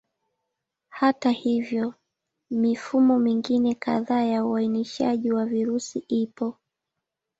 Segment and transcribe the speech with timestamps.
[0.89, 1.93] Hata hivyo,
[2.49, 6.55] mifumo mingine kadhaa ya uainishaji wa virusi ipo.